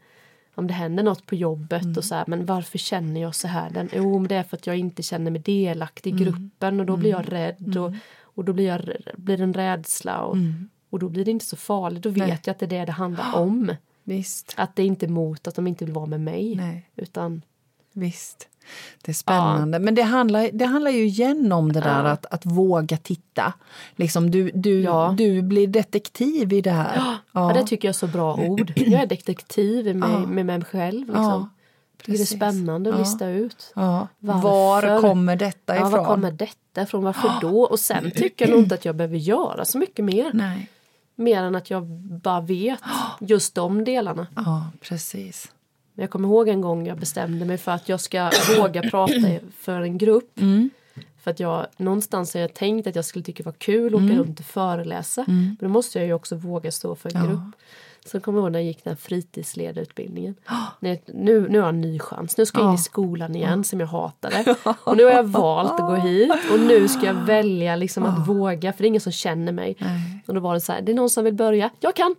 [0.56, 1.98] om det händer något på jobbet Mm.
[1.98, 3.70] och så här, men varför känner jag så här?
[3.70, 6.24] Den, jo, men det är för att jag inte känner mig delaktig i Mm.
[6.24, 8.82] gruppen och då blir jag rädd och, och då blir, jag,
[9.18, 10.70] blir det en rädsla och, Mm.
[10.94, 12.04] Och då blir det inte så farligt.
[12.04, 12.40] Då vet Nej.
[12.46, 13.76] jag att det är det det handlar om.
[14.04, 14.54] Visst.
[14.58, 16.56] Att det inte är mot att de inte vill vara med mig.
[16.56, 16.90] Nej.
[16.96, 17.42] Utan
[17.96, 18.48] Visst.
[19.02, 19.80] Det är spännande.
[19.80, 22.10] Men det handlar, det handlar ju igen om det där Ja.
[22.12, 23.54] att, att våga titta.
[23.96, 25.16] Liksom du, du, Ja.
[25.18, 27.16] du blir detektiv i det här.
[27.32, 27.54] ja.
[27.56, 28.74] det tycker jag är så bra ord.
[28.76, 30.20] Jag är detektiv med, Ja.
[30.20, 31.08] med mig själv.
[31.08, 31.24] Liksom.
[31.24, 31.50] Ja,
[32.06, 33.00] det är spännande att Ja.
[33.00, 33.72] lista ut.
[33.76, 34.08] Ja.
[34.20, 35.92] Var kommer detta Ja, ifrån?
[35.92, 37.04] var kommer detta ifrån?
[37.04, 37.62] Varför då?
[37.62, 40.32] Och sen tycker jag nog inte att jag behöver göra så mycket mer.
[40.34, 40.70] Nej.
[41.16, 41.84] Mer än att jag
[42.22, 42.80] bara vet
[43.20, 44.28] just de delarna.
[44.36, 45.52] Ja, precis.
[45.96, 49.14] Jag kommer ihåg en gång jag bestämde mig för att jag ska våga prata
[49.60, 50.40] för en grupp.
[50.42, 50.70] Mm.
[51.24, 54.00] För att jag någonstans har jag tänkt att jag skulle tycka det var kul att
[54.02, 54.12] Mm.
[54.12, 55.24] åka runt och föreläsa.
[55.28, 57.40] Men då måste jag ju också våga stå för en grupp.
[58.06, 60.36] Så kommer jag ihåg när jag gick den här fritidsledarutbildningen.
[60.80, 62.38] Nu, nu, nu har jag en ny chans.
[62.38, 64.56] Nu ska jag in i skolan igen som jag hatade.
[64.84, 66.32] Och nu har jag valt att gå hit.
[66.54, 68.74] Och nu ska jag välja liksom att våga.
[68.74, 69.76] För det är ingen som känner mig.
[69.80, 70.24] Nej.
[70.28, 71.70] Och då var det så här, det är någon som vill börja.
[71.80, 72.16] Jag kan!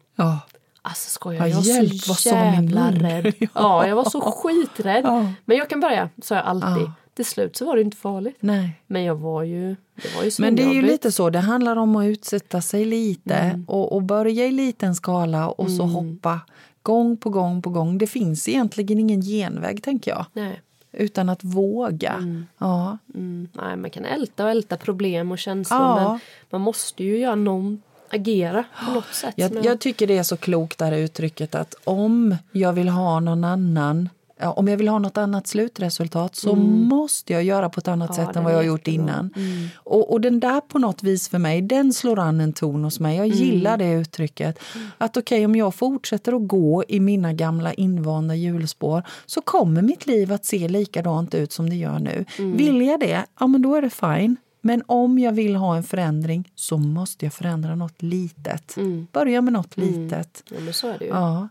[0.82, 3.34] Alltså skojar Ja, jag var hjälp, så jävla rädd.
[3.40, 3.48] Ja.
[3.54, 5.04] Ja, jag var så skiträdd.
[5.04, 5.26] Ja.
[5.44, 6.90] Men jag kan börja, sa jag alltid.
[7.14, 8.36] Till slut så var det inte farligt.
[8.40, 8.80] Nej.
[8.86, 12.06] Men jag var ju, det Men det är ju lite så, det handlar om att
[12.06, 13.64] utsätta sig lite Mm.
[13.68, 16.40] och, och börja i liten skala och så hoppa
[16.82, 17.98] gång på gång på gång.
[17.98, 20.26] Det finns egentligen ingen genväg, tänker jag.
[20.32, 20.60] Nej.
[20.92, 22.44] Utan att våga.
[22.58, 22.98] Ja.
[23.14, 26.08] Mm, nej, man kan älta och älta problem och känslor Ja.
[26.10, 29.34] men man måste ju göra någon, agera på något sätt.
[29.36, 33.20] Jag, jag tycker det är så klokt det här uttrycket att om jag vill ha
[33.20, 34.08] någon annan
[34.42, 38.20] om jag vill ha något annat slutresultat så måste jag göra på ett annat Mm.
[38.22, 39.14] Ja, sätt än vad jag har gjort jättebra.
[39.14, 39.30] Mm.
[39.36, 39.68] innan.
[39.76, 43.00] Och, och den där på något vis för mig, den slår an en ton hos
[43.00, 43.16] mig.
[43.16, 43.38] Jag Mm.
[43.38, 44.58] gillar det uttrycket.
[44.98, 50.06] Att okej, om jag fortsätter att gå i mina gamla invanda hjulspår så kommer mitt
[50.06, 52.24] liv att se likadant ut som det gör nu.
[52.38, 52.56] Mm.
[52.56, 54.36] Vill jag det, ja men då är det fine.
[54.60, 58.76] Men om jag vill ha en förändring så måste jag förändra något litet.
[59.12, 60.42] Börja med något litet.
[60.50, 61.10] Ja, men så är det ju.
[61.10, 61.48] Ja.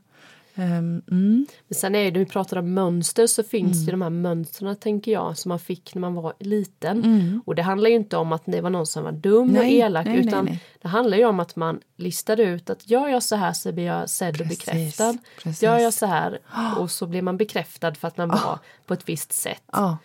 [0.56, 1.46] Ehm, mm.
[1.68, 5.12] Men sen är det, vi pratar om mönster så finns det de här mönstren tänker
[5.12, 7.42] jag som man fick när man var liten.
[7.46, 9.78] Och det handlar ju inte om att det var någon som var dum och Nej,
[9.80, 10.64] elak nej, utan nej.
[10.82, 13.86] det handlar ju om att man listade ut att gör jag så här så blir
[13.86, 15.18] jag sedd och Precis, bekräftad.
[15.44, 15.64] precis.
[15.64, 16.40] Gör jag så här
[16.78, 19.64] och så blir man bekräftad för att man var på ett visst sätt.
[19.72, 19.98] Ja.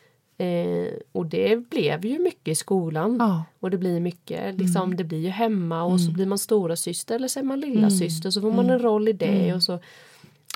[0.44, 3.16] Eh, och det blev ju mycket i skolan.
[3.20, 3.44] Ja.
[3.60, 7.14] Och det blir mycket, liksom, det blir ju hemma och så blir man stora syster
[7.14, 9.54] eller så är man lilla syster så får man en roll i det.
[9.54, 9.78] Och så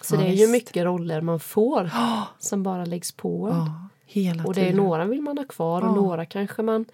[0.02, 1.90] så Ja, det är ju mycket roller man får
[2.38, 3.48] som bara läggs på.
[3.48, 6.85] Ja, hela och det är några vill man ha kvar och några kanske man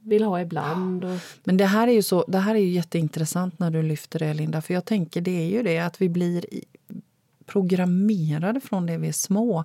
[0.00, 1.04] vill ha ibland.
[1.04, 4.18] Och, Men det här är ju så, det här är ju jätteintressant när du lyfter
[4.18, 6.44] det Linda, för jag tänker det är ju det att vi blir
[7.46, 9.64] programmerade från det vi är små.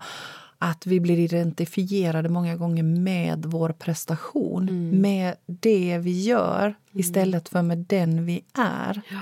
[0.62, 7.62] Att vi blir identifierade många gånger med vår prestation, med det vi gör istället för
[7.62, 9.02] med den vi är.
[9.12, 9.18] Eh,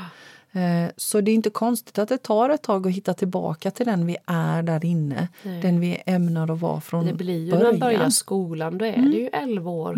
[0.97, 4.05] Så det är inte konstigt att det tar ett tag att hitta tillbaka till den
[4.05, 5.27] vi är där inne.
[5.43, 7.63] Den vi är ämnade att vara från det blir ju början.
[7.63, 9.95] när man börjar skolan då är det ju 11 år.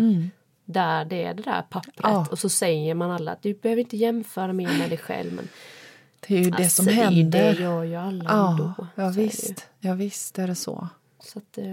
[0.64, 2.26] Där det är det där pappret Ja.
[2.30, 5.32] och så säger man alla att du behöver inte jämföra mer med dig själv.
[5.32, 5.48] Men
[6.28, 7.54] Det är ju det alltså, som det, ju- händer.
[7.54, 8.74] det gör ju alla Ja, ändå.
[8.94, 9.66] ja visst.
[9.78, 10.88] ja visst är det så.
[11.22, 11.64] Så att, eh,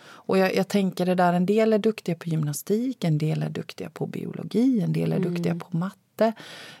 [0.00, 3.50] Och jag, jag tänker det där, en del är duktiga på gymnastik, en del är
[3.50, 5.34] duktiga på biologi, en del är Mm.
[5.34, 5.96] duktiga på matte.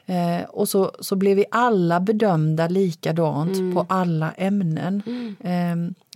[0.06, 5.02] Eh, och så, så blev vi alla bedömda likadant på alla ämnen.
[5.40, 5.52] Eh, det,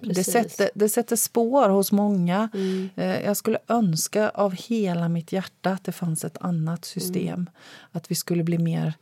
[0.03, 0.15] Mm.
[0.15, 0.35] Precis.
[0.35, 0.49] Mm.
[0.49, 2.49] sätter, det sätter spår hos många.
[2.97, 7.35] Eh, jag skulle önska av hela mitt hjärta att det fanns ett annat system.
[7.35, 7.47] Mm.
[7.93, 8.95] Att vi skulle bli mer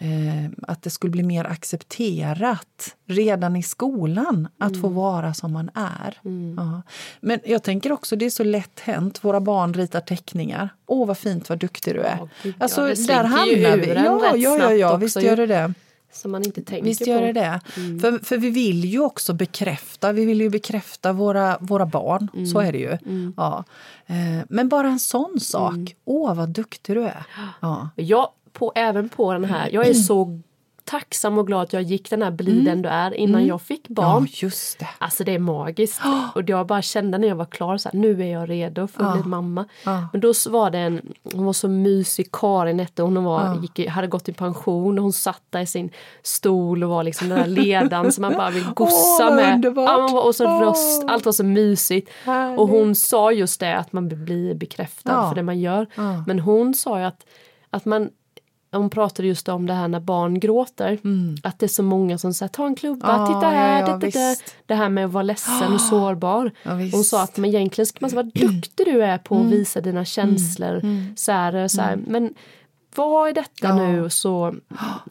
[0.00, 4.80] eh, att det skulle bli mer accepterat redan i skolan att Mm.
[4.82, 6.18] få vara som man är.
[6.56, 6.82] Ja.
[7.20, 9.24] Men jag tänker också det är så lätt hänt.
[9.24, 10.68] Våra barn ritar teckningar.
[10.86, 12.16] Åh, vad fint, vad duktig du är.
[12.20, 13.88] Ja, gud, ja, alltså, det där hamnar vi.
[13.94, 15.74] Ja, ja, ja, ja visst gör det det.
[16.12, 17.10] som man inte tänker Visst på.
[17.10, 17.60] gör det det.
[17.76, 18.00] Mm.
[18.00, 22.28] För, för vi vill ju också bekräfta, vi vill ju bekräfta våra, våra barn.
[22.34, 22.46] Mm.
[22.46, 22.98] Så är det ju.
[23.36, 23.64] Ja.
[24.06, 25.74] Eh, Men bara en sån sak.
[25.74, 25.86] Mm.
[26.04, 27.24] Åh, vad duktig du är.
[27.60, 27.88] Ja.
[27.96, 30.40] Jag, på, även på den här, jag är så
[30.84, 33.88] tacksam och glad att jag gick den här Bli den du är innan jag fick
[33.88, 34.26] barn.
[34.30, 34.88] ja, just det.
[34.98, 36.00] Alltså det är magiskt.
[36.34, 39.04] Och jag bara kände när jag var klar så här, nu är jag redo för
[39.04, 39.64] att bli mamma.
[39.84, 40.08] Ja.
[40.12, 43.88] Men då var det en, hon var så mysig, Karin hette hon, hon var, gick,
[43.88, 45.90] hade gått i pension och hon satt där i sin
[46.22, 49.72] stol och var liksom den där ledaren som man bara vill gossa med.
[49.76, 52.10] Ja, och så röst, allt var så mysigt.
[52.24, 52.58] Härligt.
[52.60, 55.86] Och hon sa just det att man blir bekräftad för det man gör.
[56.26, 57.26] Men hon sa ju att,
[57.70, 58.10] att man
[58.78, 60.98] hon pratade just om det här när barn gråter.
[61.42, 63.20] Att det är så många som säger ta en klubba, Mm.
[63.20, 64.74] Ja, titta här, ja, ja, det, det, det.
[64.74, 66.50] här med att vara ledsen och sårbar.
[66.62, 66.94] Ja, visst.
[66.94, 69.50] hon sa att men egentligen ska man vara duktig du är på att Mm.
[69.50, 70.80] visa dina känslor.
[71.16, 71.96] Så här, så här.
[72.06, 72.34] Men
[72.96, 73.74] vad är detta Ja.
[73.76, 74.10] nu?
[74.10, 74.54] Så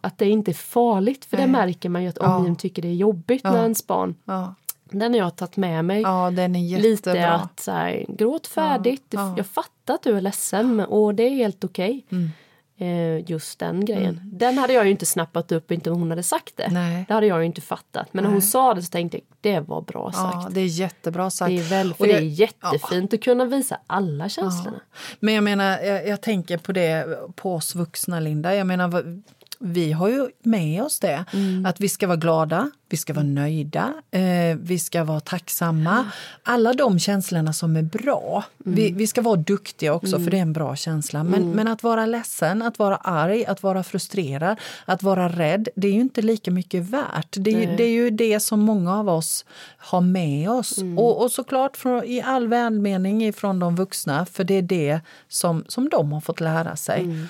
[0.02, 1.26] att det inte är farligt.
[1.26, 4.15] För det märker man ju att omgivningen tycker det är jobbigt när ens barn.
[4.26, 4.56] Ja.
[4.89, 6.02] Den har jag tagit med mig.
[6.02, 9.06] ja, Lite att så här, gråt färdigt.
[9.10, 9.34] Ja.
[9.38, 12.06] Jag fattar att du är ledsen och det är helt okej.
[12.12, 12.30] Mm.
[12.78, 14.20] Eh, just den grejen.
[14.24, 16.68] Den hade jag ju inte snappat upp inte om hon hade sagt det.
[16.72, 17.06] Nej.
[17.08, 18.08] Det hade jag ju inte fattat.
[18.14, 20.56] Men när hon sa det så tänkte jag det var bra Ja, sagt.
[20.56, 21.50] det är jättebra sagt.
[21.50, 24.80] det är väl, för det jag- är jättefint att kunna visa alla känslorna.
[25.20, 28.56] Men jag menar, jag, jag tänker på det på oss vuxna, Linda.
[28.56, 29.22] Jag menar,
[29.60, 31.26] vi har ju med oss det.
[31.34, 31.66] Mm.
[31.66, 36.12] Att vi ska vara glada, vi ska vara nöjda, eh, vi ska vara tacksamma.
[36.44, 38.44] Alla de känslorna som är bra.
[38.66, 38.76] Mm.
[38.76, 40.24] Vi, vi, ska vara duktiga också, mm.
[40.24, 41.24] för det är en bra känsla.
[41.24, 41.52] Men, mm.
[41.52, 45.92] men att vara ledsen, att vara arg, att vara frustrerad, att vara rädd, det är
[45.92, 47.36] ju inte lika mycket värt.
[47.39, 49.46] Det är, det är ju det som många av oss
[49.78, 50.78] har med oss.
[50.78, 50.98] Mm.
[50.98, 55.66] Och, och såklart från, i all välmening från de vuxna, för det är det som,
[55.68, 57.28] som de har fått lära sig.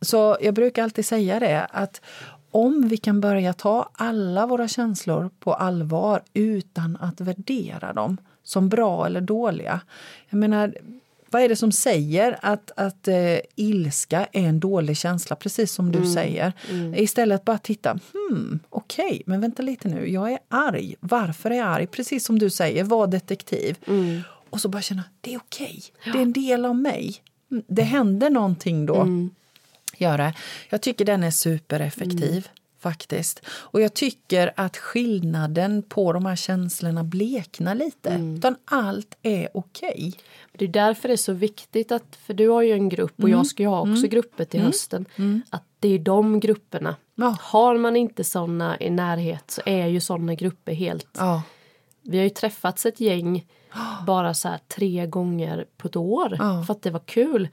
[0.00, 0.06] Mm.
[0.06, 2.00] Så jag brukar alltid säga det att
[2.50, 8.68] om vi kan börja ta alla våra känslor på allvar utan att värdera dem som
[8.68, 9.80] bra eller dåliga.
[10.28, 10.74] Jag menar,
[11.30, 15.92] vad är det som säger att, att eh, ilska är en dålig känsla, precis som
[15.92, 16.12] du mm.
[16.12, 16.52] säger?
[16.70, 16.94] Mm.
[16.94, 20.94] Istället bara titta, hmm, okej, okay, men vänta lite nu, jag är arg.
[21.00, 21.86] Varför är jag arg?
[21.86, 23.76] Precis som du säger, var detektiv.
[23.86, 24.20] Mm.
[24.50, 26.02] Och så bara känna, det är okej, okay.
[26.04, 26.12] ja.
[26.12, 27.16] det är en del av mig.
[27.50, 29.06] Mm, det händer någonting då.
[30.00, 30.32] Mm göra.
[30.68, 32.30] Jag tycker den är supereffektiv.
[32.30, 32.42] Mm.
[32.78, 33.42] faktiskt.
[33.48, 38.10] Och jag tycker att skillnaden på de här känslorna bleknar lite.
[38.10, 38.36] Mm.
[38.36, 39.90] Utan allt är okej.
[39.90, 40.12] Okay.
[40.52, 43.28] Det är därför det är så viktigt att, för du har ju en grupp och
[43.28, 43.38] mm.
[43.38, 44.10] jag ska ju ha också mm.
[44.10, 44.66] grupper till mm.
[44.66, 45.42] hösten, mm.
[45.50, 46.96] att det är de grupperna.
[47.14, 47.36] Ja.
[47.40, 51.08] Har man inte såna i närhet så är ju såna grupper helt...
[51.18, 51.42] Ja.
[52.02, 53.46] Vi har ju träffats ett gäng
[54.06, 56.64] bara så tre gånger på ett år ja.
[56.66, 57.48] för att det var kul.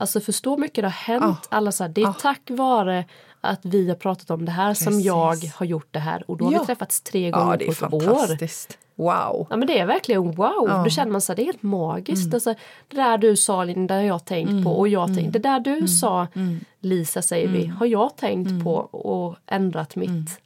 [0.00, 1.24] Alltså förstå mycket det har hänt.
[1.24, 1.36] Oh.
[1.48, 2.16] Alla så här, det är oh.
[2.16, 3.04] tack vare
[3.40, 4.84] att vi har pratat om det här Precis.
[4.84, 6.30] som jag har gjort det här.
[6.30, 6.60] Och då har ja.
[6.60, 8.48] vi träffats tre gånger ja, på ett år.
[8.94, 9.46] Wow!
[9.50, 10.64] Ja men det är verkligen wow!
[10.68, 10.82] Ja.
[10.84, 12.24] Då känner man sig det är helt magiskt.
[12.24, 12.34] Mm.
[12.34, 12.54] Alltså,
[12.88, 14.64] det där du sa Linda har jag tänkt mm.
[14.64, 15.16] på och jag mm.
[15.16, 15.32] tänkt.
[15.32, 15.88] Det där du mm.
[15.88, 16.60] sa mm.
[16.80, 17.76] Lisa säger vi mm.
[17.76, 20.40] har jag tänkt på och ändrat mitt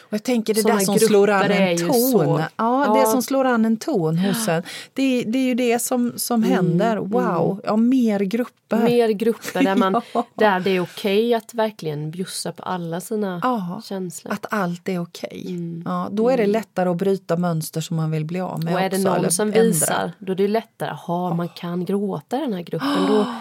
[0.00, 2.38] och jag tänker det där som slår an en ton.
[2.38, 4.62] Ja, ja, det som slår an en ton hos en.
[4.94, 6.96] Det, det är ju det som, som mm, händer.
[6.96, 7.50] Wow!
[7.50, 7.60] Mm.
[7.64, 8.84] Ja, mer grupper.
[8.84, 10.26] Mer grupper där, man, ja.
[10.34, 14.32] där det är okej okay att verkligen bjussa på alla sina ja, känslor.
[14.32, 15.28] Att allt är okej.
[15.42, 15.54] Okay.
[15.54, 15.82] Mm.
[15.86, 16.52] Ja, då är det mm.
[16.52, 18.74] lättare att bryta mönster som man vill bli av med.
[18.74, 19.62] Och är det någon som ändra.
[19.62, 20.96] visar, då är det lättare.
[21.06, 23.06] Jaha, man kan gråta i den här gruppen.
[23.08, 23.26] Då,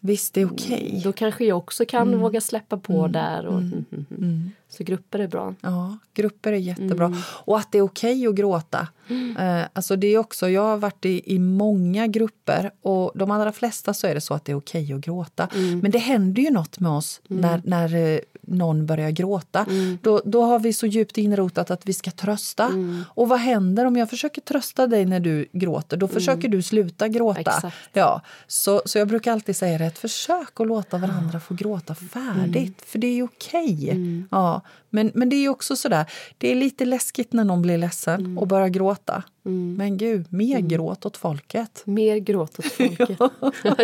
[0.00, 0.86] Visst, det är okej.
[0.86, 1.00] Okay.
[1.00, 2.20] Då kanske jag också kan mm.
[2.20, 3.12] våga släppa på mm.
[3.12, 3.46] där.
[3.46, 3.84] Och, mm.
[4.10, 4.50] mm.
[4.70, 5.54] Så grupper är bra.
[5.60, 7.06] Ja, grupper är jättebra.
[7.06, 7.18] Mm.
[7.26, 8.88] Och att det är okej okay att gråta.
[9.08, 9.36] Mm.
[9.36, 13.52] Eh, alltså det är också, jag har varit i, i många grupper och de allra
[13.52, 15.48] flesta så är det så att det är okej okay att gråta.
[15.82, 19.66] Men det händer ju något med oss när, när eh, någon börjar gråta.
[19.70, 19.98] Mm.
[20.02, 22.66] Då, då har vi så djupt inrotat att vi ska trösta.
[22.66, 23.04] Mm.
[23.08, 25.96] Och vad händer om jag försöker trösta dig när du gråter?
[25.96, 26.50] Då försöker mm.
[26.50, 27.72] du sluta gråta.
[27.92, 32.54] Ja, så, så jag brukar alltid säga det, försök att låta varandra få gråta färdigt.
[32.54, 32.74] Mm.
[32.86, 33.74] För det är okej.
[33.74, 33.90] Okay.
[33.90, 34.26] Mm.
[34.60, 36.04] Ja, men, men det är också sådär,
[36.38, 38.38] det är lite läskigt när någon blir ledsen mm.
[38.38, 39.22] och börjar gråta.
[39.46, 39.74] Mm.
[39.78, 40.68] Men gud, mer mm.
[40.68, 41.82] gråt åt folket.
[41.84, 43.10] Mer gråt åt folket.
[43.18, 43.74] ja.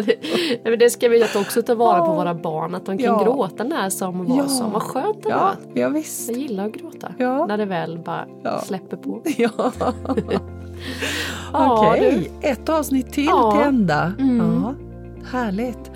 [0.64, 3.24] det, det ska vi också ta vara på våra barn, att de kan ja.
[3.24, 4.48] gråta när som och vad ja.
[4.48, 4.72] som.
[4.72, 5.38] Vad skönt det ja.
[5.38, 5.80] var.
[5.80, 6.28] Ja, visst.
[6.28, 7.46] Jag gillar att gråta, ja.
[7.46, 8.60] när det väl bara ja.
[8.60, 9.22] släpper på.
[11.52, 11.72] Ja.
[11.78, 12.50] Okej, okay.
[12.50, 14.12] ett avsnitt till till ända.
[14.18, 14.62] Mm.
[14.62, 14.74] Ja.
[15.30, 15.90] Härligt.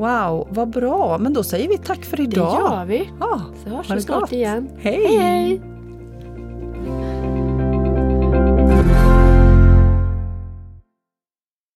[0.00, 1.18] Wow, vad bra.
[1.18, 2.56] Men då säger vi tack för idag.
[2.56, 3.10] Det gör vi.
[3.20, 4.68] Ja, så hörs vi snart igen.
[4.78, 5.18] Hej, hej.
[5.18, 5.69] hej.